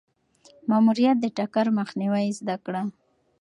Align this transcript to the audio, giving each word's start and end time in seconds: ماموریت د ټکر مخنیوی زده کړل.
ماموریت 0.69 1.17
د 1.21 1.25
ټکر 1.37 1.65
مخنیوی 1.79 2.27
زده 2.39 2.55
کړل. 2.65 2.87